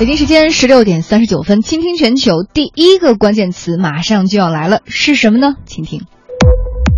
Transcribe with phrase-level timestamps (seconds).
[0.00, 5.56] 北京时间十六点三十九分，倾听全球第一个关键词马上就要来了，是什么呢？
[5.66, 6.00] 请听。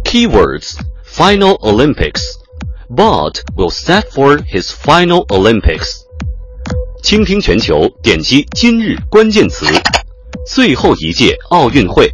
[0.04, 2.22] Keywords Final Olympics.
[2.88, 6.02] Bolt will set for his final Olympics.
[7.02, 9.66] 倾听全球，点击今日关键词，
[10.46, 12.08] 最后一届奥运会。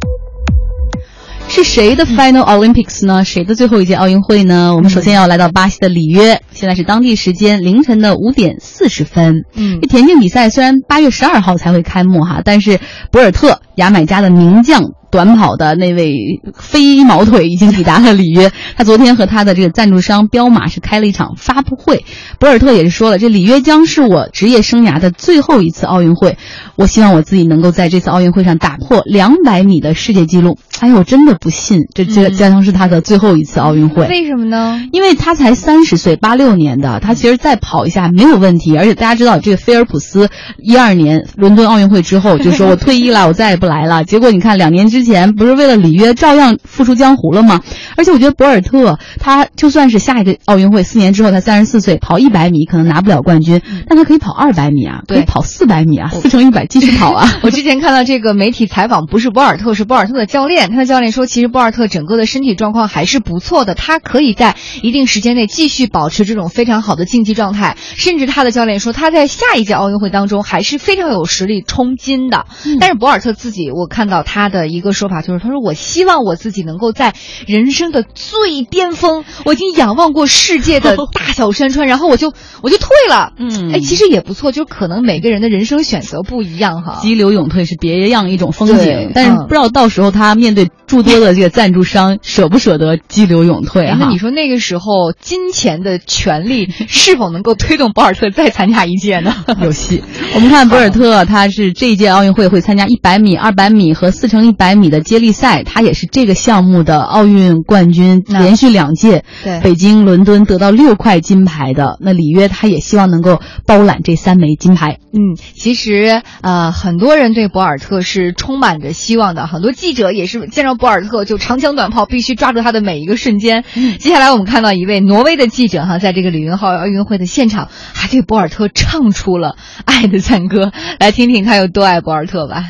[1.61, 3.25] 是谁的 Final Olympics 呢？
[3.25, 4.73] 谁的最后一届奥运会呢？
[4.75, 9.43] 我们首先要来到巴西的里约，现在是当地时间凌晨的五点四十分。
[9.55, 12.79] 嗯这田径比赛虽然八月十二号才会开幕哈，但是
[13.11, 16.13] 博尔特牙买加的名将短跑的那位
[16.55, 18.53] 飞毛腿已经抵达了里约。
[18.77, 22.05] 他昨天和他的这个赞助商彪马是开了一场发布会。
[22.39, 26.37] 博尔特也是说了，这里约将是我职业生涯的最后一次奥运会。
[26.77, 30.57] 我希望我自己能够在这次奥运会上打破两百米的世界纪录。
[30.79, 34.07] 哎呦，我真的不信，这这嗯将将是他的最后一次奥运会。
[34.07, 34.81] 为什么呢？
[34.91, 38.77] 因为他才三十岁，八六年的，他其实再跑一下没有问题。
[38.77, 44.03] 而且大家知道，这个菲尔普斯一二年伦敦奥运会之后就说我退役了，我再也不来了。
[44.07, 47.61] 结果你看，两年之前不是为了里约照样复出江湖了吗？
[47.97, 57.27] 而且我觉得博尔特他就算是下一个奥运会，四年之后他三十四岁，跑一百米可能拿不了冠军，但他可以跑二百米啊，可以对跑四百米啊，四乘一百继续跑啊。
[57.43, 60.68] 我之前看到这个媒体采访，不是博尔特，是博尔特的教练。
[60.71, 67.77] 他的教练说，其实博尔特整个的身体状况还是不错的，他可以在一定时间内继续保持这种非常好的竞技状态。
[67.79, 72.45] 甚至他的教练说，他在下一届奥运会当中还是非常有实力冲金的。
[72.79, 77.13] 但是博尔特自己，我看到他的一个说法就是，他说我希望我自己能够在
[77.47, 83.33] 人生的最巅峰，我已经仰望过世界的 大小山川，然后我就我就退了。
[83.37, 86.99] 嗯哎，其实也不错，就可能每个人的人生选择不一样哈。
[87.01, 93.97] 急流勇退是别样一种风景，但是嗯不知道到时候他面对诸多的这个赞助商，舍不舍得激流勇退哎哈？
[94.01, 99.35] 那你说那个时候金钱的权利是否能够推动博尔特再参加一届呢？
[99.61, 100.03] 有戏。
[100.35, 111.97] 我们看博尔特，他是这一届奥运会会参加一百米、二百米和四乘一百米的接力赛，他也是这个项目的奥运冠军，连续两届，对北京、伦敦得到六块金牌的。
[112.01, 114.99] 那里约他也希望能够包揽这三枚金牌。
[115.13, 123.63] 嗯，其实呃，很多人对博尔特是充满着希望的，很多记者也是见着博尔特就长枪短炮，必须抓住他的每一个瞬间。
[123.99, 129.55] 接下来我们看到一位挪威的记者哈，在这个里约奥奥运会的现场，还对博尔特唱出了
[129.85, 132.63] 爱的赞歌，来听听他有多爱博尔特吧。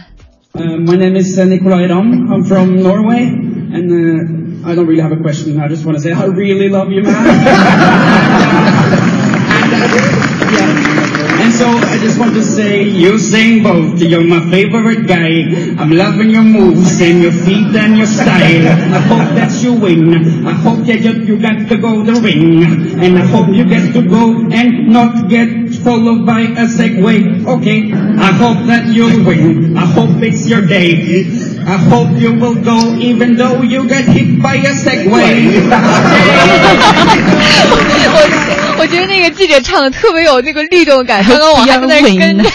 [0.51, 2.28] Uh, my name is uh, Nikolai Dam.
[2.28, 3.22] I'm from Norway,
[3.72, 5.59] and uh, I don't really have a question.
[5.59, 7.13] I just want to say I really love you, man.
[12.00, 14.02] Just want to say, you sing both.
[14.02, 15.44] You're my favorite guy.
[15.78, 18.68] I'm loving your moves and your feet and your style.
[18.68, 20.48] I hope that you win.
[20.48, 22.64] I hope that you, you got to go the ring,
[23.04, 27.46] and I hope you get to go and not get followed by a Segway.
[27.46, 29.78] Okay, I hope that you'll win.
[29.78, 31.26] I hope it's your day.
[31.68, 35.70] I hope you will go even though you get hit by a Segway.
[38.56, 42.50] 我我觉得那个记者唱的特别有那个律动感，刚刚我还在那儿跟着。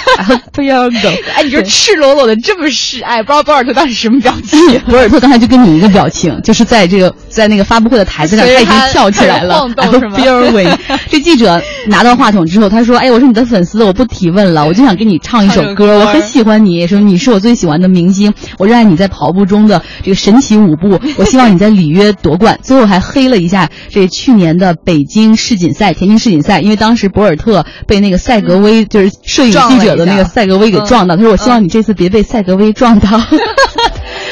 [0.53, 1.11] 不要走。
[1.35, 4.81] 哎，你说赤裸裸的这么示爱，不知道博尔特当时什么表情？
[4.81, 10.79] 博尔特刚才就跟你一个表情，就是在这个在那个发布会的台子上，他已经跳起来了，晃动是吗 I feel
[11.11, 33.09] 这记者拿到话筒之后，他说：“哎，我是你的粉丝，我不提问了，我就想跟你唱一首歌歌，我很喜欢你，说你是我最喜欢的明星，我热爱你在跑步中的这个神奇舞步，我希望你在里约夺冠。”最后还黑了一下这去年的北京世锦赛田径世锦赛，因为当时博尔特被那个赛格威就是摄影记者的那个赛格威给撞到，他说：“我希望你这次别被赛格威撞到。”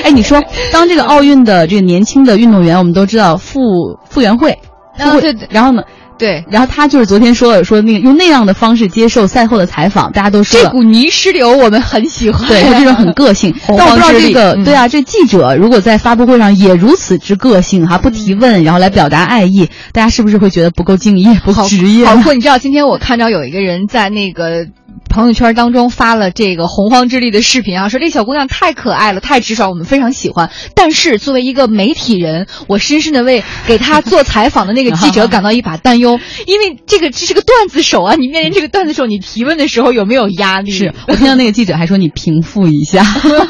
[0.05, 0.43] 哎，你说，
[0.73, 3.61] 当这个奥运的这个年轻的运动员，我们都知道傅
[4.09, 4.59] 傅园慧，
[4.99, 5.49] 对对。
[5.51, 5.83] 然后呢，
[6.23, 10.67] 对，然后他就是昨天说了，说那个用那样的方式接受赛后的采访，大家都说了。
[10.67, 12.49] 这股泥石流我们很喜欢。
[12.49, 22.07] 对他这种很个性，洪 但我不知道这个，嗯对啊，这记者如果在发布会上也如此之个性哈，不提问，然后来表达爱意，大家是不是会觉得不够敬业、不够职业？
[22.07, 22.33] 包括！
[22.35, 24.67] 你知道今天我看到有一个人在那个
[25.09, 30.51] 朋友圈当中发了这个洪荒之力的视频啊，说这小姑娘太可爱了，太直爽，我们非常喜欢。
[30.75, 40.71] 但是作为一个媒体人，我深深的为给她做采访的那个记者感到一把担忧， 因为这个这是个段子手啊，你面临这个段子手，你提问的时候有没有压力？
[40.71, 43.05] 是我听到那个记者还说你平复一下，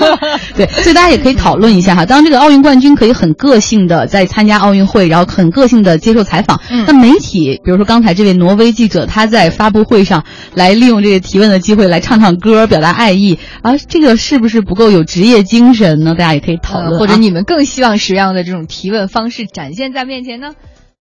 [0.56, 2.06] 对，所以大家也可以讨论一下哈。
[2.06, 10.24] 当这个奥运冠军可以很个性的在参加奥运会，然后很个性的接受采访，嗯那媒体，比如说刚才这位挪威记者，他在发布会上
[10.54, 16.14] 来利用这个提问的机会来唱唱歌，表达爱意啊，这个是不是不够有职业精神呢？
[16.14, 20.50] 大家也可以讨论、或者你们更希望什么样的这种提问方式展现在面前呢？